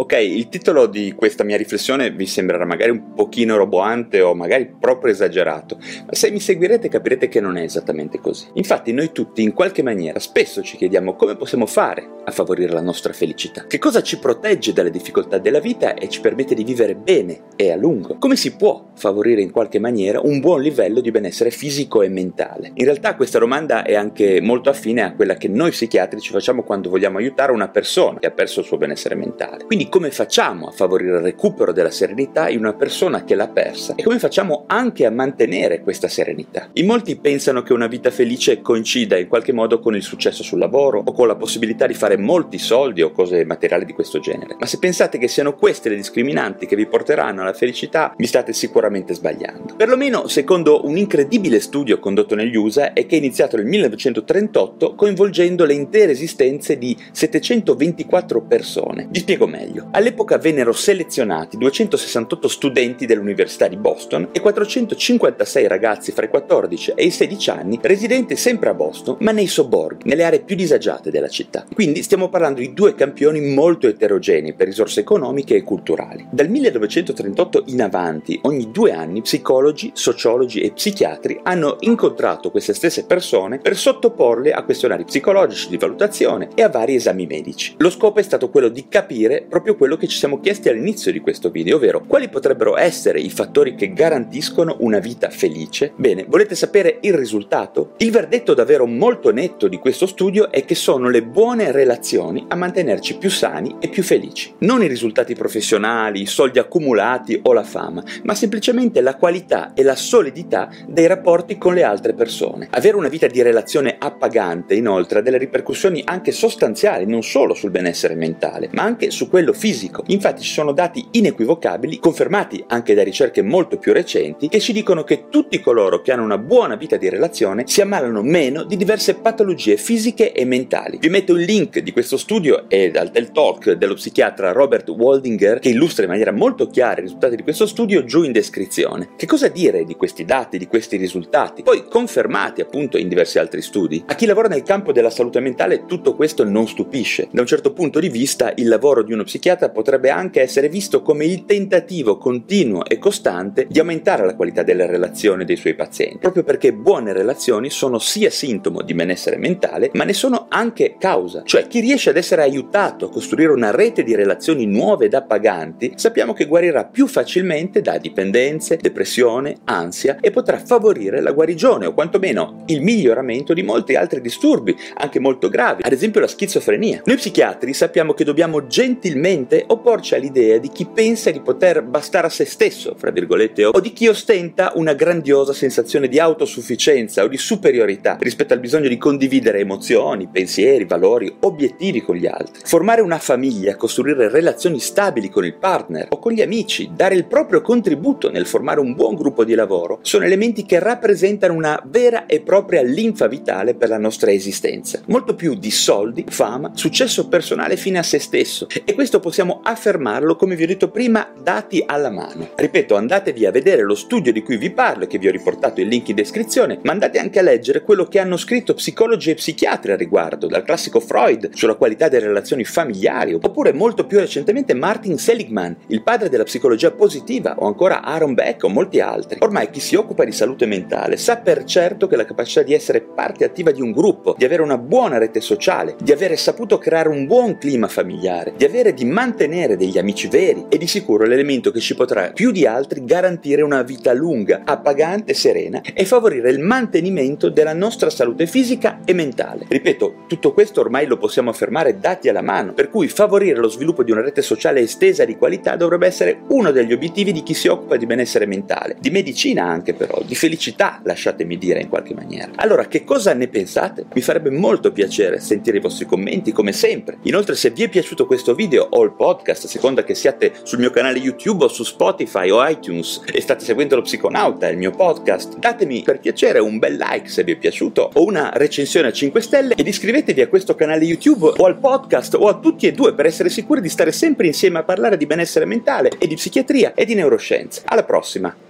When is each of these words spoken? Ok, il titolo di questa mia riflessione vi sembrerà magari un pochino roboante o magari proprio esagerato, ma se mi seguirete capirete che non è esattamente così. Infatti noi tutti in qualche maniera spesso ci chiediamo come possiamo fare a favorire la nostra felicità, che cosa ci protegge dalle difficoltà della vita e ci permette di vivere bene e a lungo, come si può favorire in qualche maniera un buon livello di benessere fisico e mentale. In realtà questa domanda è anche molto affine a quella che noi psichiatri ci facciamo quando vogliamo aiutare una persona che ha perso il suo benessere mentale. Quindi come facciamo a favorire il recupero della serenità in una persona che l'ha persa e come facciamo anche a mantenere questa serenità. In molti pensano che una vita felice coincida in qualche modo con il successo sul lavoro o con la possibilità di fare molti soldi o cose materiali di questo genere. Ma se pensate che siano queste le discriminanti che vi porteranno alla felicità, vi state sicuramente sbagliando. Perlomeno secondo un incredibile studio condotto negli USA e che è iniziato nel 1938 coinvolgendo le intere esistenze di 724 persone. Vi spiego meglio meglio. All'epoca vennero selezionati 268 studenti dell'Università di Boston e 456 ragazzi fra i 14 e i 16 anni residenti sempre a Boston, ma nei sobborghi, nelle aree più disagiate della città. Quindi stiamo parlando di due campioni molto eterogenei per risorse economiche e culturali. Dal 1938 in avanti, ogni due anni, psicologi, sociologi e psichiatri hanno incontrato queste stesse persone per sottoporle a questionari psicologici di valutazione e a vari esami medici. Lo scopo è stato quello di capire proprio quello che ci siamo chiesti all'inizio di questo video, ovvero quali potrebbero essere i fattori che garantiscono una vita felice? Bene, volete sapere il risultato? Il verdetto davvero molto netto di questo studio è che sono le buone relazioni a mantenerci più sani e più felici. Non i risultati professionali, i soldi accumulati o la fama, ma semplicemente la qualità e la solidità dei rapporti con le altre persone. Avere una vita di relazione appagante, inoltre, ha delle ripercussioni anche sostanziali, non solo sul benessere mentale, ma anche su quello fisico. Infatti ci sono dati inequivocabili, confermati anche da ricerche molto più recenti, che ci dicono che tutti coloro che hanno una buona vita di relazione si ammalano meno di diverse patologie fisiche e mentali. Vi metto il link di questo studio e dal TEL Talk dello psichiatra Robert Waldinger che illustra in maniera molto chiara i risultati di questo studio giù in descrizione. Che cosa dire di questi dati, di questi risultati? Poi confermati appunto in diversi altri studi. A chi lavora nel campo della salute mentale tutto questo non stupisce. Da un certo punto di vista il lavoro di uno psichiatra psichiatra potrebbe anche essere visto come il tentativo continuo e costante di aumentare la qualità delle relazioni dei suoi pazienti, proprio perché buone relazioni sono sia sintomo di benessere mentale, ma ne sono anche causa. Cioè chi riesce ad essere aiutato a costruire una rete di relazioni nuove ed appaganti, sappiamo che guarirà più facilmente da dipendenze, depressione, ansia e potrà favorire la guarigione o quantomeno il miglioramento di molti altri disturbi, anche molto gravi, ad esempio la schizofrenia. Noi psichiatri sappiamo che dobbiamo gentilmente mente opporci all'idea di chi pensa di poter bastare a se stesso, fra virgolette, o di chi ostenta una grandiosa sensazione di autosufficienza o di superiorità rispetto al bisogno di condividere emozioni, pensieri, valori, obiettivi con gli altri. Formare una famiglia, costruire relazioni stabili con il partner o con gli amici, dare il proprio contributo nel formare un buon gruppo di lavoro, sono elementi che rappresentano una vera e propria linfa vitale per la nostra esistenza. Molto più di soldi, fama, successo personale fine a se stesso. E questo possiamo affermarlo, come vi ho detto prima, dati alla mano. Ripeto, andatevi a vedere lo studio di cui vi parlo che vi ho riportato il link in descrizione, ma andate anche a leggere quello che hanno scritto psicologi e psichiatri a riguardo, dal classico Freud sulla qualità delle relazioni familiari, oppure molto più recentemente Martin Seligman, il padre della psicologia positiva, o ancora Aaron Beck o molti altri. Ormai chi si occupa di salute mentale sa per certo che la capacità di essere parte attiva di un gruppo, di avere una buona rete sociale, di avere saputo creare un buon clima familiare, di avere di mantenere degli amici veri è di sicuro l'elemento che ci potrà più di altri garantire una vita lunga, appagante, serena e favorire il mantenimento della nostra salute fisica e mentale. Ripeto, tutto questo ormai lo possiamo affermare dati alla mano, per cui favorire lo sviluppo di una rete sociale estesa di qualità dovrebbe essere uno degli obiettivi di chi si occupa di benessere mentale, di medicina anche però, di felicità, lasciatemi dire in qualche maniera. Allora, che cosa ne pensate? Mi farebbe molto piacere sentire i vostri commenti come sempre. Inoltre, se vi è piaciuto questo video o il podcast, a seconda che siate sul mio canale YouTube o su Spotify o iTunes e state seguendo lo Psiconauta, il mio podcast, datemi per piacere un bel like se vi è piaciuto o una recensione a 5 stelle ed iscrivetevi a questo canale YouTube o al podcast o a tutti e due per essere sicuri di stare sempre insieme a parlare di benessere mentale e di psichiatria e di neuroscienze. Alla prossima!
Ok, 0.00 0.14
il 0.14 0.48
titolo 0.48 0.86
di 0.86 1.12
questa 1.14 1.44
mia 1.44 1.58
riflessione 1.58 2.10
vi 2.10 2.24
sembrerà 2.24 2.64
magari 2.64 2.90
un 2.90 3.12
pochino 3.12 3.58
roboante 3.58 4.22
o 4.22 4.34
magari 4.34 4.66
proprio 4.80 5.12
esagerato, 5.12 5.76
ma 5.76 6.12
se 6.14 6.30
mi 6.30 6.40
seguirete 6.40 6.88
capirete 6.88 7.28
che 7.28 7.38
non 7.38 7.58
è 7.58 7.62
esattamente 7.64 8.18
così. 8.18 8.46
Infatti 8.54 8.92
noi 8.94 9.12
tutti 9.12 9.42
in 9.42 9.52
qualche 9.52 9.82
maniera 9.82 10.18
spesso 10.18 10.62
ci 10.62 10.78
chiediamo 10.78 11.16
come 11.16 11.36
possiamo 11.36 11.66
fare 11.66 12.20
a 12.24 12.30
favorire 12.30 12.72
la 12.72 12.80
nostra 12.80 13.12
felicità, 13.12 13.66
che 13.66 13.78
cosa 13.78 14.00
ci 14.00 14.18
protegge 14.18 14.72
dalle 14.72 14.90
difficoltà 14.90 15.36
della 15.36 15.60
vita 15.60 15.92
e 15.92 16.08
ci 16.08 16.22
permette 16.22 16.54
di 16.54 16.64
vivere 16.64 16.94
bene 16.94 17.42
e 17.54 17.70
a 17.70 17.76
lungo, 17.76 18.16
come 18.18 18.36
si 18.36 18.56
può 18.56 18.92
favorire 18.94 19.42
in 19.42 19.50
qualche 19.50 19.78
maniera 19.78 20.20
un 20.22 20.40
buon 20.40 20.62
livello 20.62 21.00
di 21.00 21.10
benessere 21.10 21.50
fisico 21.50 22.00
e 22.00 22.08
mentale. 22.08 22.70
In 22.72 22.84
realtà 22.86 23.16
questa 23.16 23.38
domanda 23.38 23.82
è 23.82 23.94
anche 23.94 24.40
molto 24.40 24.70
affine 24.70 25.02
a 25.02 25.12
quella 25.12 25.34
che 25.34 25.48
noi 25.48 25.72
psichiatri 25.72 26.20
ci 26.20 26.32
facciamo 26.32 26.62
quando 26.62 26.88
vogliamo 26.88 27.18
aiutare 27.18 27.52
una 27.52 27.68
persona 27.68 28.18
che 28.18 28.28
ha 28.28 28.32
perso 28.32 28.60
il 28.60 28.66
suo 28.66 28.78
benessere 28.78 29.14
mentale. 29.14 29.64
Quindi 29.66 29.88
come 29.90 30.10
facciamo 30.12 30.68
a 30.68 30.70
favorire 30.70 31.16
il 31.16 31.22
recupero 31.22 31.72
della 31.72 31.90
serenità 31.90 32.48
in 32.48 32.60
una 32.60 32.74
persona 32.74 33.24
che 33.24 33.34
l'ha 33.34 33.48
persa 33.48 33.96
e 33.96 34.04
come 34.04 34.20
facciamo 34.20 34.64
anche 34.68 35.04
a 35.04 35.10
mantenere 35.10 35.80
questa 35.80 36.08
serenità. 36.08 36.70
In 36.74 36.86
molti 36.86 37.16
pensano 37.16 37.62
che 37.62 37.72
una 37.72 37.88
vita 37.88 38.10
felice 38.10 38.62
coincida 38.62 39.18
in 39.18 39.26
qualche 39.26 39.52
modo 39.52 39.80
con 39.80 39.96
il 39.96 40.02
successo 40.02 40.44
sul 40.44 40.60
lavoro 40.60 41.02
o 41.04 41.12
con 41.12 41.26
la 41.26 41.34
possibilità 41.34 41.88
di 41.88 41.94
fare 41.94 42.16
molti 42.16 42.56
soldi 42.56 43.02
o 43.02 43.10
cose 43.10 43.44
materiali 43.44 43.84
di 43.84 43.92
questo 43.92 44.20
genere. 44.20 44.56
Ma 44.58 44.66
se 44.66 44.78
pensate 44.78 45.18
che 45.18 45.26
siano 45.26 45.56
queste 45.56 45.88
le 45.88 45.96
discriminanti 45.96 46.66
che 46.66 46.76
vi 46.76 46.86
porteranno 46.86 47.42
alla 47.42 47.52
felicità, 47.52 48.14
vi 48.16 48.26
state 48.26 48.52
sicuramente 48.52 49.12
sbagliando. 49.12 49.74
Perlomeno 49.76 50.28
secondo 50.28 50.86
un 50.86 50.96
incredibile 50.96 51.58
studio 51.58 51.98
condotto 51.98 52.36
negli 52.36 52.54
USA 52.54 52.92
e 52.92 53.06
che 53.06 53.16
è 53.16 53.18
iniziato 53.18 53.56
nel 53.56 53.66
1938 53.66 54.94
coinvolgendo 54.94 55.64
le 55.64 55.74
intere 55.74 56.12
esistenze 56.12 56.78
di 56.78 56.96
724 57.10 58.42
persone. 58.42 59.08
Vi 59.10 59.18
spiego 59.18 59.48
meglio 59.48 59.69
meglio. 59.70 59.88
All'epoca 59.92 60.38
vennero 60.38 60.72
selezionati 60.72 61.56
268 61.56 62.48
studenti 62.48 63.06
dell'Università 63.06 63.68
di 63.68 63.76
Boston 63.76 64.28
e 64.32 64.40
456 64.40 65.68
ragazzi 65.68 66.12
fra 66.12 66.26
i 66.26 66.28
14 66.28 66.92
e 66.96 67.04
i 67.04 67.10
16 67.10 67.50
anni 67.50 67.78
residenti 67.80 68.36
sempre 68.36 68.70
a 68.70 68.74
Boston, 68.74 69.16
ma 69.20 69.30
nei 69.30 69.46
sobborghi, 69.46 70.08
nelle 70.08 70.24
aree 70.24 70.40
più 70.40 70.56
disagiate 70.56 71.10
della 71.10 71.28
città. 71.28 71.64
Quindi 71.72 72.02
stiamo 72.02 72.28
parlando 72.28 72.60
di 72.60 72.72
due 72.74 72.94
campioni 72.94 73.40
molto 73.40 73.86
eterogenei 73.86 74.54
per 74.54 74.66
risorse 74.66 75.00
economiche 75.00 75.54
e 75.54 75.62
culturali. 75.62 76.26
Dal 76.30 76.48
1938 76.48 77.64
in 77.66 77.82
avanti, 77.82 78.38
ogni 78.42 78.70
due 78.70 78.92
anni, 78.92 79.22
psicologi, 79.22 79.90
sociologi 79.94 80.60
e 80.60 80.72
psichiatri 80.72 81.40
hanno 81.42 81.76
incontrato 81.80 82.50
queste 82.50 82.74
stesse 82.74 83.04
persone 83.04 83.58
per 83.58 83.76
sottoporle 83.76 84.52
a 84.52 84.62
questionari 84.62 85.04
psicologici 85.04 85.68
di 85.68 85.76
valutazione 85.76 86.48
e 86.54 86.62
a 86.62 86.68
vari 86.68 86.94
esami 86.94 87.26
medici. 87.26 87.74
Lo 87.78 87.90
scopo 87.90 88.18
è 88.18 88.22
stato 88.22 88.50
quello 88.50 88.68
di 88.68 88.88
capire 88.88 89.46
proprio 89.60 89.76
quello 89.76 89.98
che 89.98 90.06
ci 90.06 90.16
siamo 90.16 90.40
chiesti 90.40 90.70
all'inizio 90.70 91.12
di 91.12 91.20
questo 91.20 91.50
video, 91.50 91.76
ovvero 91.76 92.02
quali 92.06 92.30
potrebbero 92.30 92.78
essere 92.78 93.20
i 93.20 93.28
fattori 93.28 93.74
che 93.74 93.92
garantiscono 93.92 94.76
una 94.80 94.98
vita 95.00 95.28
felice? 95.28 95.92
Bene, 95.96 96.24
volete 96.26 96.54
sapere 96.54 96.96
il 97.02 97.12
risultato? 97.12 97.92
Il 97.98 98.10
verdetto 98.10 98.54
davvero 98.54 98.86
molto 98.86 99.30
netto 99.32 99.68
di 99.68 99.76
questo 99.76 100.06
studio 100.06 100.50
è 100.50 100.64
che 100.64 100.74
sono 100.74 101.10
le 101.10 101.22
buone 101.22 101.72
relazioni 101.72 102.46
a 102.48 102.54
mantenerci 102.54 103.18
più 103.18 103.28
sani 103.28 103.76
e 103.80 103.88
più 103.88 104.02
felici. 104.02 104.54
Non 104.60 104.82
i 104.82 104.86
risultati 104.86 105.34
professionali, 105.34 106.22
i 106.22 106.26
soldi 106.26 106.58
accumulati 106.58 107.38
o 107.42 107.52
la 107.52 107.62
fama, 107.62 108.02
ma 108.22 108.34
semplicemente 108.34 109.02
la 109.02 109.16
qualità 109.16 109.74
e 109.74 109.82
la 109.82 109.94
solidità 109.94 110.70
dei 110.86 111.06
rapporti 111.06 111.58
con 111.58 111.74
le 111.74 111.82
altre 111.82 112.14
persone. 112.14 112.68
Avere 112.70 112.96
una 112.96 113.08
vita 113.08 113.26
di 113.26 113.42
relazione 113.42 113.96
appagante, 113.98 114.74
inoltre, 114.74 115.18
ha 115.18 115.22
delle 115.22 115.36
ripercussioni 115.36 116.00
anche 116.06 116.32
sostanziali, 116.32 117.04
non 117.04 117.22
solo 117.22 117.52
sul 117.52 117.70
benessere 117.70 118.14
mentale, 118.14 118.70
ma 118.72 118.84
anche 118.84 119.10
su 119.10 119.28
quello 119.28 119.48
fisico. 119.52 120.02
Infatti 120.06 120.42
ci 120.42 120.52
sono 120.52 120.72
dati 120.72 121.06
inequivocabili, 121.12 121.98
confermati 121.98 122.64
anche 122.68 122.94
da 122.94 123.02
ricerche 123.02 123.42
molto 123.42 123.78
più 123.78 123.92
recenti, 123.92 124.48
che 124.48 124.60
ci 124.60 124.72
dicono 124.72 125.04
che 125.04 125.28
tutti 125.28 125.60
coloro 125.60 126.00
che 126.00 126.12
hanno 126.12 126.24
una 126.24 126.38
buona 126.38 126.76
vita 126.76 126.96
di 126.96 127.08
relazione 127.08 127.64
si 127.66 127.80
ammalano 127.80 128.22
meno 128.22 128.64
di 128.64 128.76
diverse 128.76 129.14
patologie 129.14 129.76
fisiche 129.76 130.32
e 130.32 130.44
mentali. 130.44 130.98
Vi 130.98 131.08
metto 131.08 131.34
il 131.34 131.44
link 131.44 131.78
di 131.78 131.92
questo 131.92 132.16
studio 132.16 132.68
e 132.68 132.90
dal 132.90 133.10
TEL 133.10 133.32
Talk 133.32 133.72
dello 133.72 133.94
psichiatra 133.94 134.52
Robert 134.52 134.88
Waldinger 134.88 135.58
che 135.58 135.68
illustra 135.68 136.04
in 136.04 136.10
maniera 136.10 136.32
molto 136.32 136.66
chiara 136.66 137.00
i 137.00 137.04
risultati 137.04 137.36
di 137.36 137.42
questo 137.42 137.66
studio 137.66 138.04
giù 138.04 138.22
in 138.22 138.32
descrizione. 138.32 139.10
Che 139.16 139.26
cosa 139.26 139.48
dire 139.48 139.84
di 139.84 139.96
questi 139.96 140.24
dati, 140.24 140.58
di 140.58 140.66
questi 140.66 140.96
risultati? 140.96 141.62
Poi 141.62 141.84
confermati 141.88 142.60
appunto 142.60 142.98
in 142.98 143.08
diversi 143.08 143.38
altri 143.38 143.62
studi. 143.62 144.02
A 144.06 144.14
chi 144.14 144.26
lavora 144.26 144.48
nel 144.48 144.62
campo 144.62 144.92
della 144.92 145.10
salute 145.10 145.40
mentale 145.40 145.86
tutto 145.86 146.14
questo 146.14 146.44
non 146.44 146.66
stupisce. 146.66 147.28
Da 147.30 147.40
un 147.40 147.46
certo 147.46 147.72
punto 147.72 147.98
di 148.00 148.08
vista 148.08 148.52
il 148.56 148.68
lavoro 148.68 149.02
di 149.02 149.12
uno 149.12 149.24
psichiatra 149.24 149.38
psichiatra 149.40 149.70
potrebbe 149.70 150.10
anche 150.10 150.42
essere 150.42 150.68
visto 150.68 151.00
come 151.00 151.24
il 151.24 151.46
tentativo 151.46 152.18
continuo 152.18 152.84
e 152.84 152.98
costante 152.98 153.66
di 153.70 153.78
aumentare 153.78 154.26
la 154.26 154.36
qualità 154.36 154.62
delle 154.62 154.86
relazioni 154.86 155.46
dei 155.46 155.56
suoi 155.56 155.74
pazienti, 155.74 156.18
proprio 156.18 156.44
perché 156.44 156.74
buone 156.74 157.14
relazioni 157.14 157.70
sono 157.70 157.98
sia 157.98 158.28
sintomo 158.28 158.82
di 158.82 158.92
benessere 158.92 159.38
mentale, 159.38 159.90
ma 159.94 160.04
ne 160.04 160.12
sono 160.12 160.46
anche 160.50 160.96
causa. 160.98 161.42
Cioè 161.42 161.66
chi 161.68 161.80
riesce 161.80 162.10
ad 162.10 162.18
essere 162.18 162.42
aiutato 162.42 163.06
a 163.06 163.10
costruire 163.10 163.52
una 163.52 163.70
rete 163.70 164.02
di 164.02 164.14
relazioni 164.14 164.66
nuove 164.66 165.06
ed 165.06 165.14
appaganti, 165.14 165.94
sappiamo 165.96 166.34
che 166.34 166.44
guarirà 166.44 166.84
più 166.84 167.06
facilmente 167.06 167.80
da 167.80 167.96
dipendenze, 167.96 168.76
depressione, 168.76 169.56
ansia 169.64 170.18
e 170.20 170.30
potrà 170.30 170.58
favorire 170.58 171.22
la 171.22 171.32
guarigione 171.32 171.86
o 171.86 171.94
quantomeno 171.94 172.64
il 172.66 172.82
miglioramento 172.82 173.54
di 173.54 173.62
molti 173.62 173.94
altri 173.94 174.20
disturbi, 174.20 174.76
anche 174.96 175.18
molto 175.18 175.48
gravi, 175.48 175.82
ad 175.82 175.92
esempio 175.92 176.20
la 176.20 176.26
schizofrenia. 176.26 177.00
Noi 177.06 177.16
psichiatri 177.16 177.72
sappiamo 177.72 178.12
che 178.12 178.24
dobbiamo 178.24 178.66
gentilmente 178.66 179.28
mente 179.30 179.62
opporci 179.68 180.16
all'idea 180.16 180.58
di 180.58 180.70
chi 180.70 180.86
pensa 180.86 181.30
di 181.30 181.40
poter 181.40 181.82
bastare 181.82 182.26
a 182.26 182.30
se 182.30 182.44
stesso, 182.44 182.96
fra 182.96 183.12
virgolette, 183.12 183.64
o 183.64 183.78
di 183.78 183.92
chi 183.92 184.08
ostenta 184.08 184.72
una 184.74 184.92
grandiosa 184.92 185.52
sensazione 185.52 186.08
di 186.08 186.18
autosufficienza 186.18 187.22
o 187.22 187.28
di 187.28 187.36
superiorità 187.36 188.16
rispetto 188.18 188.54
al 188.54 188.60
bisogno 188.60 188.88
di 188.88 188.98
condividere 188.98 189.60
emozioni, 189.60 190.28
pensieri, 190.28 190.84
valori, 190.84 191.32
obiettivi 191.40 192.02
con 192.02 192.16
gli 192.16 192.26
altri. 192.26 192.60
Formare 192.64 193.02
una 193.02 193.18
famiglia, 193.18 193.76
costruire 193.76 194.28
relazioni 194.28 194.80
stabili 194.80 195.28
con 195.28 195.44
il 195.44 195.54
partner 195.54 196.08
o 196.10 196.18
con 196.18 196.32
gli 196.32 196.42
amici, 196.42 196.90
dare 196.92 197.14
il 197.14 197.26
proprio 197.26 197.60
contributo 197.60 198.30
nel 198.30 198.46
formare 198.46 198.80
un 198.80 198.94
buon 198.94 199.14
gruppo 199.14 199.44
di 199.44 199.54
lavoro, 199.54 200.00
sono 200.02 200.24
elementi 200.24 200.66
che 200.66 200.80
rappresentano 200.80 201.54
una 201.54 201.80
vera 201.86 202.26
e 202.26 202.40
propria 202.40 202.82
linfa 202.82 203.28
vitale 203.28 203.74
per 203.74 203.90
la 203.90 203.98
nostra 203.98 204.32
esistenza. 204.32 205.00
Molto 205.06 205.36
più 205.36 205.54
di 205.54 205.70
soldi, 205.70 206.24
fama, 206.28 206.72
successo 206.74 207.28
personale 207.28 207.76
fine 207.76 207.98
a 207.98 208.02
se 208.02 208.18
stesso. 208.18 208.66
E 208.84 208.94
questo 208.94 209.19
possiamo 209.20 209.60
affermarlo, 209.62 210.36
come 210.36 210.56
vi 210.56 210.64
ho 210.64 210.66
detto 210.66 210.90
prima, 210.90 211.32
dati 211.40 211.82
alla 211.86 212.10
mano. 212.10 212.48
Ripeto, 212.56 212.96
andatevi 212.96 213.46
a 213.46 213.50
vedere 213.50 213.82
lo 213.82 213.94
studio 213.94 214.32
di 214.32 214.42
cui 214.42 214.56
vi 214.56 214.70
parlo 214.70 215.06
che 215.06 215.18
vi 215.18 215.28
ho 215.28 215.30
riportato 215.30 215.80
il 215.80 215.88
link 215.88 216.08
in 216.08 216.16
descrizione, 216.16 216.78
ma 216.82 216.92
andate 216.92 217.18
anche 217.18 217.38
a 217.38 217.42
leggere 217.42 217.82
quello 217.82 218.04
che 218.04 218.18
hanno 218.18 218.36
scritto 218.36 218.74
psicologi 218.74 219.30
e 219.30 219.34
psichiatri 219.34 219.92
a 219.92 219.96
riguardo, 219.96 220.46
dal 220.46 220.64
classico 220.64 221.00
Freud 221.00 221.54
sulla 221.54 221.74
qualità 221.74 222.08
delle 222.08 222.26
relazioni 222.26 222.64
familiari, 222.64 223.34
oppure 223.34 223.72
molto 223.72 224.06
più 224.06 224.18
recentemente 224.18 224.74
Martin 224.74 225.18
Seligman, 225.18 225.76
il 225.88 226.02
padre 226.02 226.28
della 226.28 226.44
psicologia 226.44 226.90
positiva, 226.90 227.54
o 227.58 227.66
ancora 227.66 228.02
Aaron 228.02 228.34
Beck 228.34 228.64
o 228.64 228.68
molti 228.68 229.00
altri. 229.00 229.38
Ormai 229.40 229.70
chi 229.70 229.80
si 229.80 229.94
occupa 229.94 230.24
di 230.24 230.32
salute 230.32 230.66
mentale 230.66 231.16
sa 231.16 231.36
per 231.36 231.64
certo 231.64 232.06
che 232.06 232.16
la 232.16 232.24
capacità 232.24 232.62
di 232.62 232.74
essere 232.74 233.00
parte 233.00 233.44
attiva 233.44 233.70
di 233.70 233.80
un 233.80 233.92
gruppo, 233.92 234.34
di 234.36 234.44
avere 234.44 234.62
una 234.62 234.78
buona 234.78 235.18
rete 235.18 235.40
sociale, 235.40 235.96
di 236.00 236.12
avere 236.12 236.36
saputo 236.36 236.78
creare 236.78 237.08
un 237.08 237.26
buon 237.26 237.58
clima 237.58 237.88
familiare, 237.88 238.54
di 238.56 238.64
avere 238.64 238.94
di 238.94 239.04
mantenere 239.10 239.76
degli 239.76 239.98
amici 239.98 240.28
veri 240.28 240.66
è 240.68 240.76
di 240.76 240.86
sicuro 240.86 241.24
l'elemento 241.24 241.70
che 241.70 241.80
ci 241.80 241.94
potrà 241.94 242.30
più 242.32 242.50
di 242.50 242.66
altri 242.66 243.04
garantire 243.04 243.62
una 243.62 243.82
vita 243.82 244.12
lunga, 244.12 244.62
appagante, 244.64 245.34
serena 245.34 245.80
e 245.82 246.04
favorire 246.04 246.50
il 246.50 246.60
mantenimento 246.60 247.50
della 247.50 247.74
nostra 247.74 248.08
salute 248.10 248.46
fisica 248.46 249.00
e 249.04 249.12
mentale. 249.12 249.66
Ripeto, 249.68 250.24
tutto 250.26 250.52
questo 250.52 250.80
ormai 250.80 251.06
lo 251.06 251.18
possiamo 251.18 251.50
affermare 251.50 251.98
dati 251.98 252.28
alla 252.28 252.42
mano, 252.42 252.72
per 252.72 252.88
cui 252.88 253.08
favorire 253.08 253.58
lo 253.58 253.68
sviluppo 253.68 254.02
di 254.02 254.12
una 254.12 254.22
rete 254.22 254.42
sociale 254.42 254.80
estesa 254.80 255.24
di 255.24 255.36
qualità 255.36 255.76
dovrebbe 255.76 256.06
essere 256.06 256.42
uno 256.48 256.70
degli 256.70 256.92
obiettivi 256.92 257.32
di 257.32 257.42
chi 257.42 257.54
si 257.54 257.68
occupa 257.68 257.96
di 257.96 258.06
benessere 258.06 258.46
mentale, 258.46 258.96
di 259.00 259.10
medicina 259.10 259.64
anche 259.64 259.94
però, 259.94 260.22
di 260.24 260.34
felicità, 260.34 261.00
lasciatemi 261.02 261.58
dire 261.58 261.80
in 261.80 261.88
qualche 261.88 262.14
maniera. 262.14 262.52
Allora, 262.56 262.86
che 262.86 263.04
cosa 263.04 263.34
ne 263.34 263.48
pensate? 263.48 264.06
Mi 264.14 264.20
farebbe 264.20 264.50
molto 264.50 264.92
piacere 264.92 265.40
sentire 265.40 265.78
i 265.78 265.80
vostri 265.80 266.06
commenti 266.06 266.52
come 266.52 266.72
sempre. 266.72 267.18
Inoltre, 267.22 267.54
se 267.54 267.70
vi 267.70 267.82
è 267.82 267.88
piaciuto 267.88 268.26
questo 268.26 268.54
video 268.54 268.86
o 269.00 269.04
il 269.04 269.12
podcast, 269.12 269.64
a 269.64 269.68
seconda 269.68 270.04
che 270.04 270.14
siate 270.14 270.52
sul 270.62 270.78
mio 270.78 270.90
canale 270.90 271.18
YouTube 271.18 271.64
o 271.64 271.68
su 271.68 271.82
Spotify 271.84 272.50
o 272.50 272.66
iTunes 272.66 273.22
e 273.32 273.40
state 273.40 273.64
seguendo 273.64 273.96
lo 273.96 274.02
Psiconauta, 274.02 274.68
il 274.68 274.76
mio 274.76 274.90
podcast, 274.90 275.58
datemi 275.58 276.02
per 276.02 276.20
piacere 276.20 276.58
un 276.58 276.78
bel 276.78 276.96
like 276.96 277.28
se 277.28 277.44
vi 277.44 277.52
è 277.52 277.56
piaciuto 277.56 278.10
o 278.14 278.24
una 278.24 278.50
recensione 278.54 279.08
a 279.08 279.12
5 279.12 279.40
stelle 279.40 279.74
ed 279.74 279.86
iscrivetevi 279.86 280.40
a 280.40 280.48
questo 280.48 280.74
canale 280.74 281.04
YouTube 281.04 281.52
o 281.56 281.64
al 281.64 281.78
podcast 281.78 282.34
o 282.34 282.48
a 282.48 282.58
tutti 282.58 282.86
e 282.86 282.92
due 282.92 283.14
per 283.14 283.26
essere 283.26 283.48
sicuri 283.48 283.80
di 283.80 283.88
stare 283.88 284.12
sempre 284.12 284.46
insieme 284.46 284.78
a 284.78 284.84
parlare 284.84 285.16
di 285.16 285.26
benessere 285.26 285.64
mentale 285.64 286.10
e 286.18 286.26
di 286.26 286.34
psichiatria 286.34 286.94
e 286.94 287.04
di 287.04 287.14
neuroscienze. 287.14 287.82
Alla 287.86 288.04
prossima! 288.04 288.69